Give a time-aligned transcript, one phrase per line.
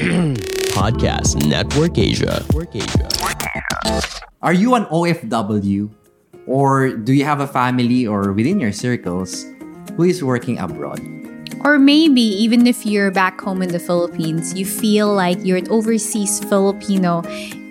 [0.72, 2.40] Podcast Network Asia.
[2.48, 3.08] Network Asia.
[4.40, 5.92] Are you an OFW?
[6.46, 9.44] Or do you have a family or within your circles
[9.96, 11.04] who is working abroad?
[11.60, 15.68] Or maybe even if you're back home in the Philippines, you feel like you're an
[15.68, 17.20] overseas Filipino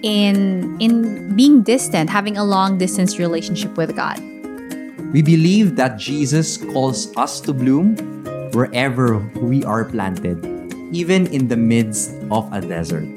[0.05, 4.21] in in being distant, having a long distance relationship with God.
[5.17, 7.97] We believe that Jesus calls us to bloom
[8.53, 10.58] wherever we are planted,
[10.91, 13.07] even in the midst of a desert.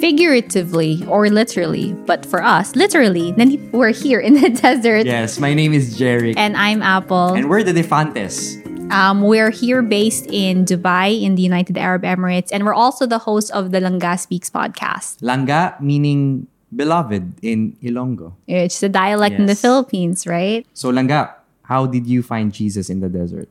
[0.00, 3.32] Figuratively or literally, but for us, literally,
[3.72, 5.04] we're here in the desert.
[5.04, 6.34] Yes, my name is Jerry.
[6.36, 7.34] And I'm Apple.
[7.34, 8.58] And we're the Defantes.
[8.90, 13.18] Um, we're here based in Dubai, in the United Arab Emirates, and we're also the
[13.18, 15.20] host of the Langga Speaks podcast.
[15.20, 18.32] Langga meaning beloved in Ilonggo.
[18.46, 19.40] It's a dialect yes.
[19.40, 20.66] in the Philippines, right?
[20.74, 23.48] So, Langga, how did you find Jesus in the desert?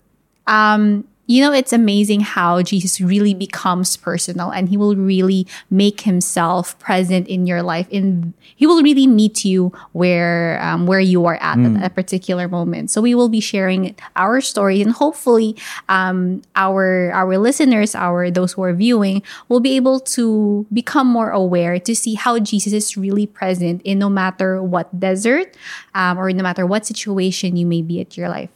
[0.47, 6.01] Um, you know, it's amazing how Jesus really becomes personal and he will really make
[6.01, 7.87] himself present in your life.
[7.91, 11.77] In he will really meet you where um, where you are at mm.
[11.77, 12.89] at a particular moment.
[12.89, 15.55] So we will be sharing our stories and hopefully
[15.87, 21.29] um, our our listeners, our those who are viewing, will be able to become more
[21.29, 25.55] aware to see how Jesus is really present in no matter what desert
[25.93, 28.49] um, or no matter what situation you may be at your life.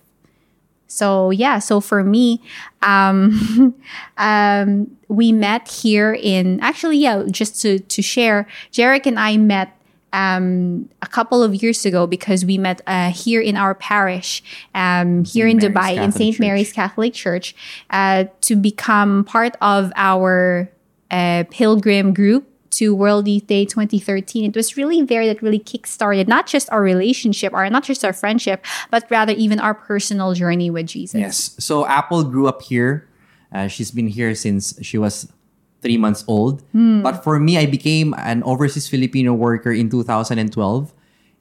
[0.93, 2.39] So yeah, so for me,
[2.83, 3.73] um,
[4.17, 9.75] um, we met here in actually yeah, just to to share, Jarek and I met
[10.13, 14.43] um, a couple of years ago because we met uh, here in our parish,
[14.75, 16.39] um, here in Mary's Dubai, Catholic in St.
[16.39, 17.55] Mary's Catholic Church,
[17.89, 20.69] uh, to become part of our
[21.09, 26.27] uh, pilgrim group to World Youth Day 2013, it was really there that really kickstarted
[26.27, 30.69] not just our relationship or not just our friendship, but rather even our personal journey
[30.69, 31.19] with Jesus.
[31.19, 31.55] Yes.
[31.59, 33.07] So Apple grew up here.
[33.53, 35.31] Uh, she's been here since she was
[35.83, 36.63] three months old.
[36.73, 37.03] Mm.
[37.03, 40.93] But for me, I became an overseas Filipino worker in 2012.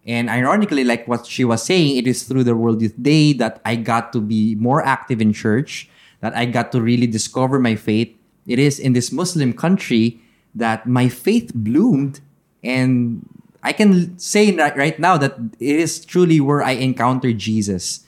[0.04, 3.62] And ironically, like what she was saying, it is through the World Youth Day that
[3.64, 5.88] I got to be more active in church,
[6.20, 8.10] that I got to really discover my faith.
[8.46, 10.20] It is in this Muslim country
[10.54, 12.20] that my faith bloomed
[12.62, 13.26] and
[13.62, 18.04] I can say right, now that it is truly where I encountered Jesus.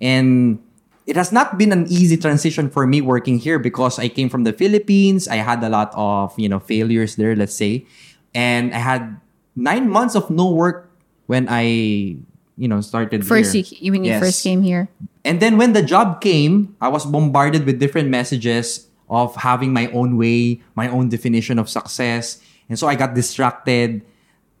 [0.00, 0.60] And
[1.06, 4.44] it has not been an easy transition for me working here because I came from
[4.44, 5.26] the Philippines.
[5.26, 7.86] I had a lot of, you know, failures there, let's say.
[8.34, 9.16] And I had
[9.56, 10.92] nine months of no work
[11.26, 12.20] when I,
[12.60, 13.64] you know, started first here.
[13.80, 14.20] You, when you yes.
[14.20, 14.90] first came here.
[15.24, 19.88] And then when the job came, I was bombarded with different messages of having my
[19.92, 22.40] own way, my own definition of success.
[22.68, 24.02] And so I got distracted.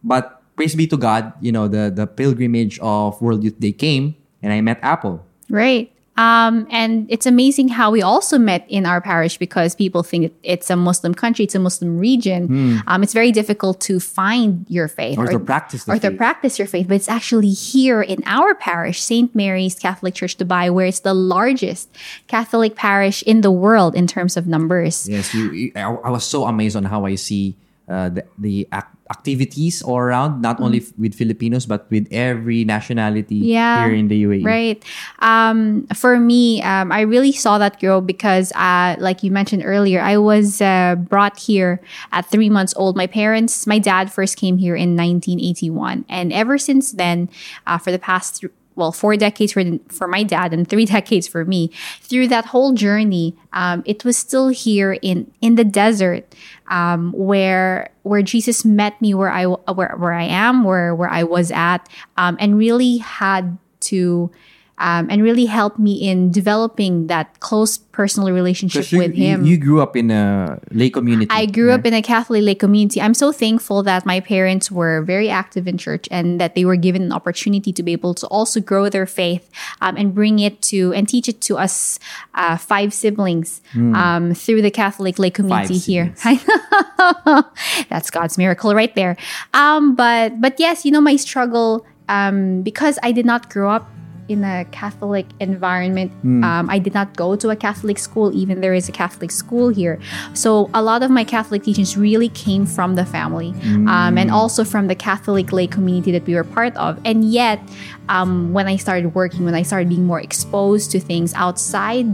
[0.02, 4.16] But praise be to God, you know, the, the pilgrimage of World Youth Day came
[4.42, 5.24] and I met Apple.
[5.50, 5.92] Right.
[6.18, 10.68] Um, and it's amazing how we also met in our parish because people think it's
[10.68, 12.48] a Muslim country, it's a Muslim region.
[12.48, 12.82] Mm.
[12.88, 16.02] Um, it's very difficult to find your faith or, or to practice or faith.
[16.02, 16.88] to practice your faith.
[16.88, 19.32] But it's actually here in our parish, St.
[19.32, 21.88] Mary's Catholic Church Dubai, where it's the largest
[22.26, 25.08] Catholic parish in the world in terms of numbers.
[25.08, 27.56] Yes, you, I, I was so amazed on how I see
[27.88, 28.68] uh, the, the
[29.10, 30.64] activities all around, not mm.
[30.64, 34.44] only f- with Filipinos but with every nationality yeah, here in the UAE.
[34.44, 34.84] Right.
[35.20, 40.00] Um, for me, um, I really saw that grow because, uh, like you mentioned earlier,
[40.00, 41.80] I was uh, brought here
[42.12, 42.96] at three months old.
[42.96, 47.28] My parents, my dad first came here in 1981, and ever since then,
[47.66, 51.26] uh, for the past th- well, four decades for, for my dad and three decades
[51.26, 51.70] for me.
[52.00, 56.34] Through that whole journey, um, it was still here in in the desert,
[56.68, 61.24] um, where where Jesus met me where I where where I am, where where I
[61.24, 64.30] was at, um, and really had to
[64.78, 69.44] um, and really helped me in developing that close personal relationship you, with him.
[69.44, 71.28] You grew up in a lay community.
[71.30, 71.80] I grew right?
[71.80, 73.00] up in a Catholic lay community.
[73.00, 76.76] I'm so thankful that my parents were very active in church and that they were
[76.76, 79.50] given an opportunity to be able to also grow their faith
[79.80, 81.98] um, and bring it to and teach it to us
[82.34, 83.94] uh, five siblings mm.
[83.96, 86.14] um, through the Catholic lay community here.
[87.88, 89.16] That's God's miracle right there.
[89.54, 93.90] Um, but but yes, you know my struggle um, because I did not grow up
[94.28, 96.12] in a Catholic environment.
[96.24, 96.44] Mm.
[96.44, 99.68] Um, I did not go to a Catholic school, even there is a Catholic school
[99.68, 99.98] here.
[100.34, 103.88] So a lot of my Catholic teachings really came from the family mm.
[103.88, 107.00] um, and also from the Catholic lay community that we were part of.
[107.04, 107.60] And yet,
[108.08, 112.06] um, when I started working, when I started being more exposed to things outside.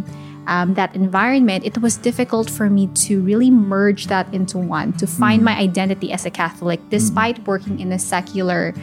[0.47, 5.07] Um, that environment, it was difficult for me to really merge that into one, to
[5.07, 5.47] find mm.
[5.47, 8.75] my identity as a Catholic, despite working in a secular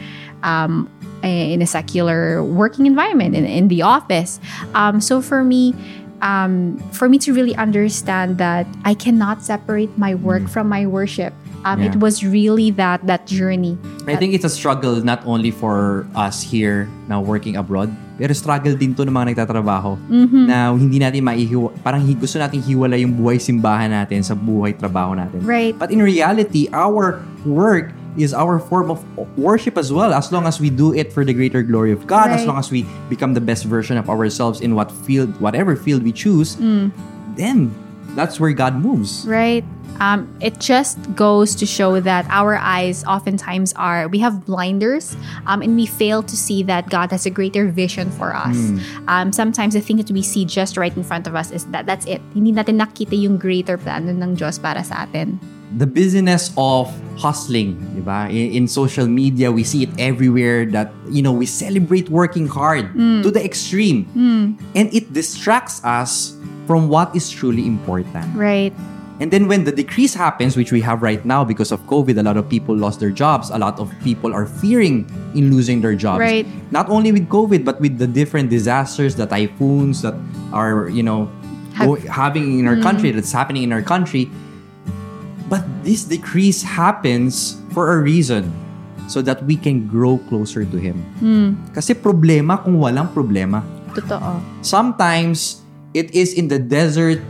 [0.42, 0.90] um,
[1.22, 4.40] in a secular working environment in, in the office.
[4.74, 5.74] Um, so for me,
[6.20, 11.32] um, for me to really understand that I cannot separate my work from my worship.
[11.64, 11.84] Um, Mm.
[11.84, 11.90] Yeah.
[11.92, 13.78] It was really that that journey.
[14.10, 18.74] I think it's a struggle not only for us here now working abroad, pero struggle
[18.74, 20.44] din to ng mga nagtatrabaho Mm-hmm.
[20.46, 25.16] na hindi natin maihiwa, parang gusto natin hiwala yung buhay simbahan natin sa buhay trabaho
[25.16, 25.40] natin.
[25.42, 25.72] Right.
[25.72, 29.00] But in reality, our work is our form of
[29.36, 32.28] worship as well as long as we do it for the greater glory of God
[32.28, 32.52] as Right.
[32.52, 36.12] long as we become the best version of ourselves in what field whatever field we
[36.12, 36.92] choose Mm.
[37.40, 37.72] then
[38.14, 39.64] that's where God moves Right.
[40.00, 45.14] Um, it just goes to show that our eyes oftentimes are, we have blinders
[45.46, 48.56] um, and we fail to see that God has a greater vision for us.
[49.06, 51.86] Um, sometimes the thing that we see just right in front of us is that
[51.86, 52.20] that's it.
[52.34, 55.38] Hindi natin nakita yung greater plan ng Diyos para sa atin.
[55.76, 58.28] the business of hustling, di ba?
[58.28, 62.92] In, in social media, we see it everywhere that, you know, we celebrate working hard
[63.24, 64.04] to the extreme.
[64.76, 68.26] And it distracts us from what is truly important.
[68.34, 68.72] Right.
[69.20, 72.22] And then when the decrease happens, which we have right now because of COVID, a
[72.22, 73.50] lot of people lost their jobs.
[73.50, 76.18] A lot of people are fearing in losing their jobs.
[76.18, 76.46] Right.
[76.72, 80.14] Not only with COVID, but with the different disasters, the typhoons that
[80.52, 81.30] are, you know,
[81.78, 82.82] Have- having in our mm-hmm.
[82.82, 84.28] country, that's happening in our country.
[85.48, 88.52] But this decrease happens for a reason
[89.08, 91.00] so that we can grow closer to Him.
[91.22, 91.48] Hmm.
[91.72, 93.64] Kasi problema kung walang problema.
[93.94, 94.42] Totoo.
[94.60, 95.61] Sometimes
[95.94, 97.20] it is in the desert,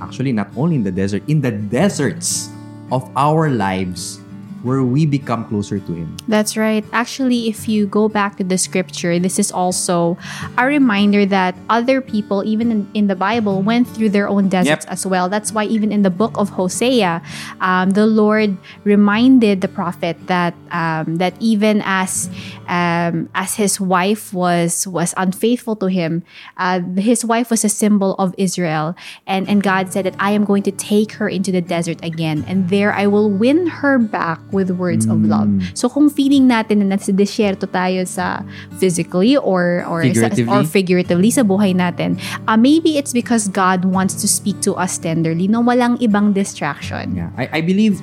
[0.00, 2.48] actually, not only in the desert, in the deserts
[2.92, 4.20] of our lives
[4.64, 6.16] where we become closer to Him.
[6.26, 6.82] That's right.
[6.90, 10.16] Actually, if you go back to the scripture, this is also
[10.56, 14.88] a reminder that other people, even in, in the Bible, went through their own deserts
[14.88, 14.92] Yep.
[14.92, 15.28] as well.
[15.28, 17.20] That's why, even in the book of Hosea,
[17.60, 22.30] um, the Lord reminded the prophet that um, that even as
[22.66, 26.24] um, as his wife was was unfaithful to him,
[26.56, 28.96] uh, his wife was a symbol of Israel,
[29.26, 32.44] and and God said that I am going to take her into the desert again,
[32.48, 35.50] and there I will win her back with words of love.
[35.74, 38.46] So kung feeling natin na nasa desierto tayo sa
[38.78, 40.48] physically or or sa, Figuratively.
[40.48, 42.16] or figuratively sa buhay natin,
[42.46, 47.18] uh, maybe it's because God wants to speak to us tenderly no walang ibang distraction.
[47.18, 47.98] Yeah, I, I believe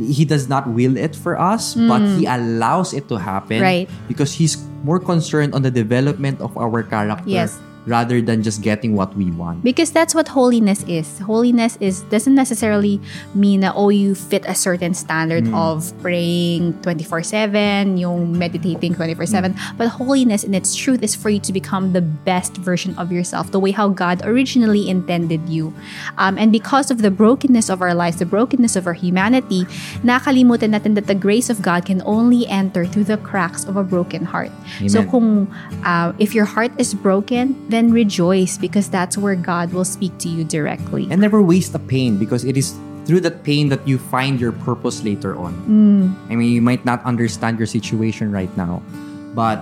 [0.00, 3.86] he, does not will it for us, but he allows it to happen Right.
[4.08, 7.54] because he's more concerned on the development of our character Yes.
[7.86, 9.62] Rather than just getting what we want.
[9.62, 11.18] Because that's what holiness is.
[11.20, 13.00] Holiness is doesn't necessarily
[13.34, 19.88] mean na oh you fit a certain standard of praying 24/7, yung meditating 24/7, but
[19.88, 23.60] holiness in its truth is for you to become the best version of yourself, the
[23.60, 25.72] way how God originally intended you.
[26.16, 29.66] Um, and because of the brokenness of our lives, the brokenness of our humanity,
[30.02, 33.84] nakalimutan natin that the grace of God can only enter through the cracks of a
[33.84, 34.50] broken heart.
[34.88, 35.48] So kung
[35.84, 40.28] uh, if your heart is broken, then rejoice because that's where God will speak to
[40.28, 41.08] you directly.
[41.10, 44.52] And never waste the pain because it is through that pain that you find your
[44.52, 45.52] purpose later on.
[45.68, 46.32] Mm.
[46.32, 48.80] I mean, you might not understand your situation right now,
[49.34, 49.60] but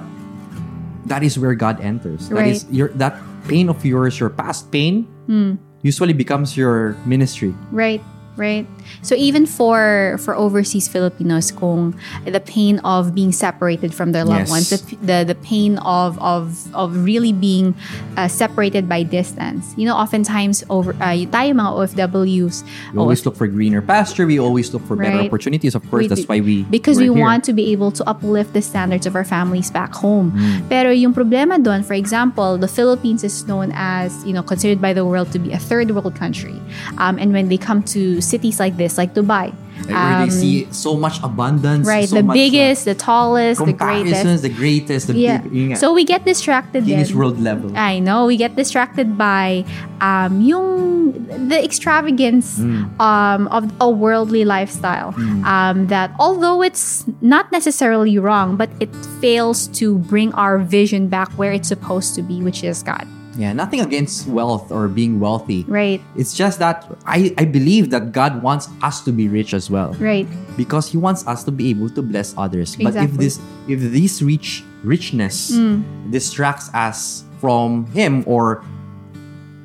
[1.06, 2.29] that is where God enters.
[2.29, 2.75] That is Right.
[2.75, 3.19] your that
[3.49, 5.59] pain of yours, your past pain, mm.
[5.82, 7.55] usually becomes your ministry.
[7.75, 8.03] Right,
[8.37, 8.67] right.
[9.02, 11.94] So even for for overseas Filipinos, kung
[12.25, 14.50] the pain of being separated from their loved Yes.
[14.50, 17.75] ones, the, the the pain of of of really being
[18.17, 19.75] uh, separated by distance.
[19.76, 24.26] You know, oftentimes over uh, tayo mga OFWs, We always look for greener pasture.
[24.26, 25.26] We always look for better Right.
[25.28, 25.75] opportunities.
[25.75, 27.21] Of course, We that's why we because we here.
[27.21, 30.33] want to be able to uplift the standards of our families back home.
[30.33, 30.68] Mm.
[30.71, 34.92] Pero yung problema doon, for example, the Philippines is known as, you know, considered by
[34.95, 36.57] the world to be a third world country.
[36.97, 39.52] Um, and when they come to cities like this, like Dubai,
[39.87, 43.59] where they um, see so much abundance, right, so the much, uh, biggest, the tallest,
[43.64, 44.43] the greatest.
[44.43, 45.38] the greatest, the Yeah.
[45.43, 47.19] big, So we get distracted Guinness then.
[47.19, 47.73] World level.
[47.76, 49.64] I know we get distracted by
[50.00, 51.12] um, yung
[51.49, 52.88] the extravagance Mm.
[53.00, 55.14] um, of a worldly lifestyle.
[55.45, 61.31] Um, that although it's not necessarily wrong, but it fails to bring our vision back
[61.37, 63.07] where it's supposed to be, which is God.
[63.39, 65.65] Yeah, nothing against wealth or being wealthy.
[65.67, 69.71] Right, It's just that I, I believe that God wants us to be rich as
[69.71, 72.75] well right, because He wants us to be able to bless others.
[72.77, 72.93] Exactly.
[72.93, 75.81] But if this if this rich richness Mm.
[76.12, 78.61] distracts us from Him or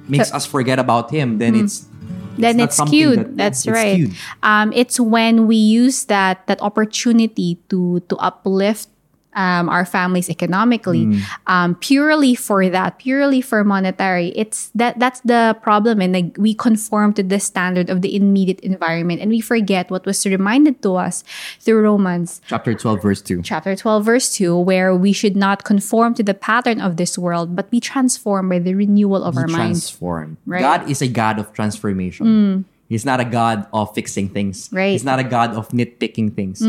[0.07, 2.39] makes us forget about Him, then it's Mm.
[2.39, 3.19] then not it's something skewed.
[3.19, 3.93] that- That's it's right.
[3.99, 4.13] skewed.
[4.43, 8.87] Um, it's when we use that that opportunity to to uplift
[9.37, 11.21] um, our families economically Hmm.
[11.45, 16.57] um, purely for that purely for monetary it's that that's the problem and like we
[16.57, 20.97] conform to the standard of the immediate environment and we forget what was reminded to
[20.97, 21.23] us
[21.61, 23.41] through romans Chapter 12, verse 2.
[23.45, 27.53] chapter 12 verse 2 where we should not conform to the pattern of this world
[27.55, 30.37] but be transformed by the renewal of Be our minds transformed.
[30.49, 30.65] Right.
[30.65, 32.65] God is a God of transformation.
[32.89, 34.69] He's not a God of fixing things.
[34.71, 34.91] Right.
[34.95, 36.63] He's not a God of nitpicking things.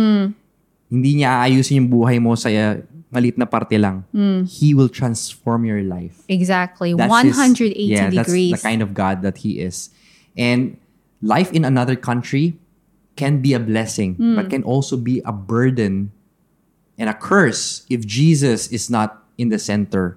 [0.88, 4.04] Hindi niya aayusin yung buhay mo sa uh, malit na parte lang.
[4.48, 6.24] He will transform your life.
[6.28, 9.88] exactly That's 180 his, yeah, degrees That's the kind of God that he is.
[10.36, 10.76] And
[11.20, 12.56] life in another country
[13.16, 14.36] can be a blessing, Hmm.
[14.36, 16.12] but can also be a burden
[16.96, 20.16] and a curse if Jesus is not in the center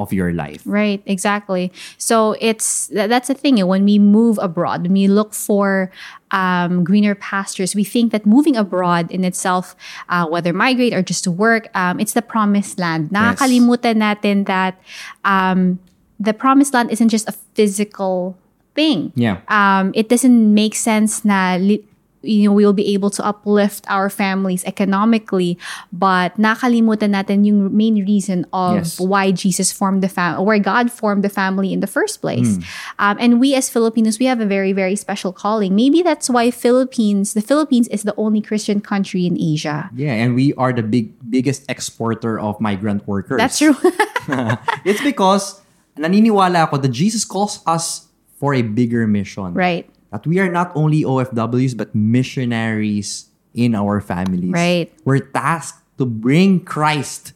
[0.00, 0.62] of your life.
[0.64, 1.72] Right, exactly.
[1.98, 3.64] So it's that's the thing.
[3.66, 5.90] When we move abroad, when we look for
[6.30, 9.76] um, greener pastures, we think that moving abroad in itself,
[10.08, 13.10] uh, whether migrate or just to work, um, it's the promised land.
[13.10, 14.80] Nakakalimutan natin that
[15.24, 15.78] um,
[16.18, 18.36] the promised land isn't just a physical
[18.74, 19.12] thing.
[19.16, 19.40] Yeah.
[19.48, 21.84] Um, it doesn't make sense na li-
[22.22, 25.56] you know, we'll be able to uplift our families economically,
[25.92, 29.00] but nakalimutan natin yung main reason of Yes.
[29.00, 32.60] why Jesus formed the family, where God formed the family in the first place.
[32.98, 35.74] Um, and we as Filipinos, we have a very, very special calling.
[35.74, 39.88] Maybe that's why Philippines, the Philippines is the only Christian country in Asia.
[39.96, 43.38] Yeah, and we are the big biggest exporter of migrant workers.
[43.38, 43.76] That's true.
[44.84, 45.60] it's because
[45.96, 49.52] naniniwala ako that Jesus calls us for a bigger mission.
[49.54, 49.88] right.
[50.10, 54.50] That we are not only OFWs but missionaries in our families.
[54.52, 54.90] Right.
[55.04, 57.32] We're tasked to bring Christ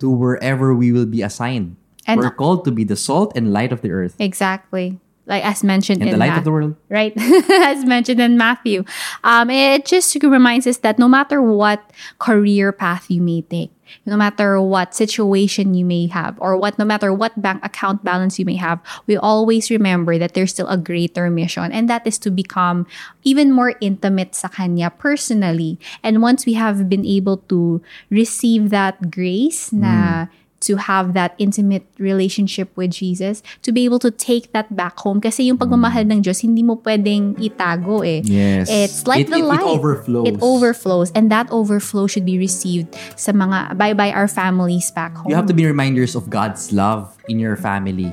[0.00, 1.76] to wherever we will be assigned.
[2.06, 4.98] And- We're called to be the salt and light of the earth Exactly.
[5.28, 6.76] Like as mentioned and in the light Math- of the world.
[6.88, 7.12] right?
[7.68, 8.82] As mentioned in Matthew.
[9.24, 11.84] Um, it just reminds us that no matter what
[12.18, 13.68] career path you may take,
[14.06, 18.38] no matter what situation you may have, or what no matter what bank account balance
[18.38, 22.18] you may have, we always remember that there's still a greater mission, and that is
[22.18, 22.86] to become
[23.24, 25.78] even more intimate sa Kanya personally.
[26.02, 30.26] And once we have been able to receive that grace na
[30.60, 35.20] to have that intimate relationship with Jesus, to be able to take that back home.
[35.20, 38.22] Kasi yung pagmamahal ng Diyos, hindi mo pwedeng itago eh.
[38.26, 38.66] Yes.
[38.66, 39.62] It's like It- the it- it light.
[39.62, 40.26] overflows.
[40.26, 41.08] It overflows.
[41.14, 45.30] And that overflow should be received sa mga, by, by our families back home.
[45.30, 48.10] You have to be reminders of God's love in your family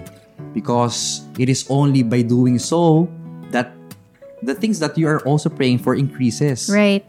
[0.54, 3.10] because it is only by doing so
[3.52, 3.74] that
[4.44, 6.70] the things that you are also praying for increases.
[6.70, 7.02] Right.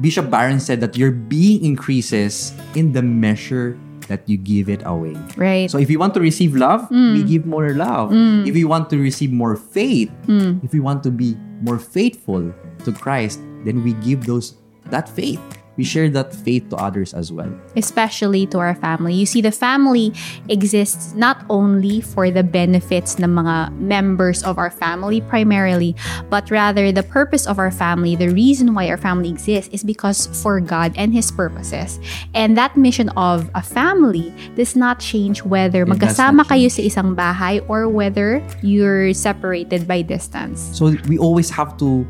[0.00, 3.78] Bishop Barron said that your being increases in the measure
[4.12, 5.16] that you give it away.
[5.40, 5.72] Right.
[5.72, 7.16] So if you want to receive love, Mm.
[7.16, 8.12] we give more love.
[8.44, 10.60] If we want to receive more faith, Mm.
[10.60, 11.32] if we want to be
[11.64, 12.52] more faithful
[12.84, 14.60] to Christ, then we give those
[14.92, 15.40] that faith.
[15.76, 17.48] We share that faith to others as well.
[17.76, 19.14] especially to our family.
[19.14, 20.12] You see, the family
[20.48, 25.96] exists not only for the benefits ng mga members of our family primarily,
[26.28, 30.28] but rather the purpose of our family, the reason why our family exists is because
[30.42, 31.98] for God and His purposes.
[32.34, 37.64] And that mission of a family does not change whether magkasama kayo sa isang bahay
[37.68, 40.60] or whether you're separated by distance.
[40.72, 42.06] So we always have to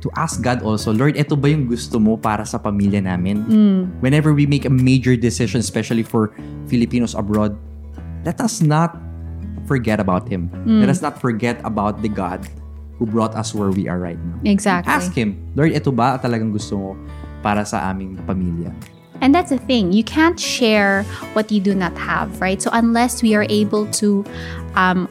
[0.00, 3.42] to ask God also, Lord, ito ba yung gusto mo para sa pamilya namin?
[4.00, 6.30] Whenever we make a major decision, especially for
[6.70, 7.58] Filipinos abroad,
[8.24, 8.94] let us not
[9.66, 10.50] forget about Him.
[10.66, 12.46] Let us not forget about the God
[12.98, 14.38] who brought us where we are right now.
[14.42, 14.90] Exactly.
[14.90, 16.90] Ask Him, Lord, ito ba talagang gusto mo
[17.42, 18.74] para sa aming pamilya?
[19.20, 19.90] And that's the thing.
[19.90, 21.02] You can't share
[21.34, 22.62] what you do not have, right?
[22.62, 24.22] So unless we are able to
[24.74, 25.10] um,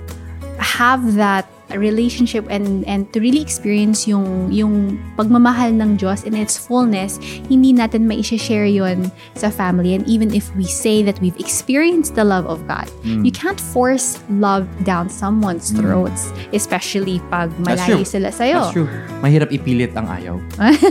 [0.60, 6.56] have that relationship and and to really experience yung yung pagmamahal ng Diyos in its
[6.56, 7.20] fullness,
[7.52, 9.92] hindi natin mai-share yon sa family.
[9.92, 14.20] And even if we say that we've experienced the love of God, you can't force
[14.32, 18.72] love down someone's throats, especially pag malayo sila sa'yo.
[18.72, 18.90] That's true.
[19.20, 20.40] Mahirap ipilit ang ayaw.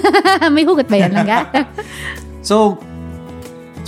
[0.55, 1.41] May hugot ba yan, Langga?
[2.47, 2.79] So,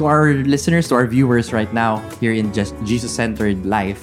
[0.02, 4.02] to our listeners, to our viewers right now here in just Jesus-centered life,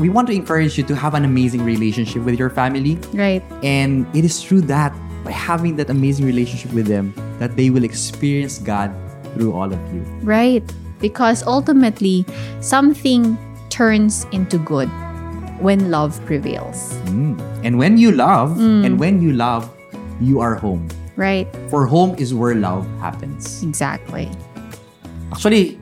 [0.00, 2.96] we want to encourage you to have an amazing relationship with your family.
[3.12, 3.44] right.
[3.62, 7.84] And it is through that, by having that amazing relationship with them, that they will
[7.84, 8.90] experience God
[9.34, 10.00] through all of you.
[10.24, 10.64] Right.
[11.00, 12.24] Because ultimately,
[12.60, 13.36] something
[13.68, 14.88] turns into good
[15.60, 16.94] when love prevails.
[17.12, 17.36] Mm.
[17.62, 19.68] And when you love, and when you love,
[20.18, 20.88] you are home.
[21.16, 21.46] Right.
[21.68, 23.62] For home is where love happens.
[23.62, 24.30] Exactly.
[25.30, 25.78] Actually,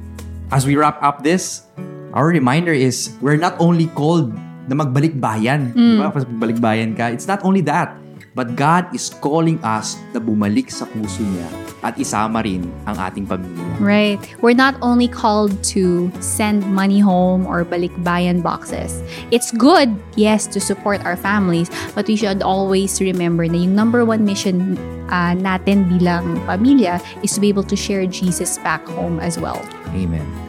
[0.50, 1.62] as we wrap up this,
[2.12, 4.32] our reminder is we're not only called
[4.68, 5.72] na magbalik bayan.
[5.72, 6.12] Di ba?
[6.12, 7.96] Pag magbalik bayan ka, it's not only that.
[8.36, 11.48] But God is calling us na bumalik sa puso niya
[11.82, 13.66] at isama rin ang ating pamilya.
[13.82, 14.18] Right.
[14.42, 19.02] We're not only called to send money home or balikbayan boxes.
[19.30, 24.06] It's good, yes, to support our families, but we should always remember na yung number
[24.06, 24.78] one mission
[25.10, 29.58] uh, natin bilang pamilya is to be able to share Jesus back home as well.
[29.94, 30.47] Amen.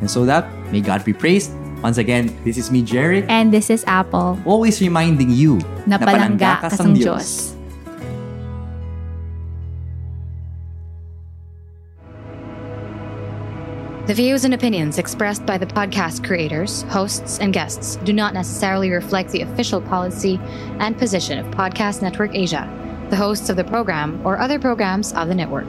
[0.00, 1.50] And so that, may God be praised.
[1.82, 4.38] Once again, this is me, Jerry, And this is Apple.
[4.44, 7.54] always reminding you Na palangga ka sang Diyos.
[14.06, 18.90] The views and opinions expressed by the podcast creators, hosts, and guests do not necessarily
[18.90, 20.40] reflect the official policy
[20.80, 22.64] and position of Podcast Network Asia,
[23.10, 25.68] the hosts of the program, or other programs of the network.